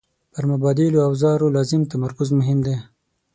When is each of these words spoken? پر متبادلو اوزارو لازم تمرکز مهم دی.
پر 0.33 0.43
متبادلو 0.49 0.99
اوزارو 1.07 1.47
لازم 1.57 1.81
تمرکز 1.91 2.29
مهم 2.39 2.59
دی. 2.65 2.75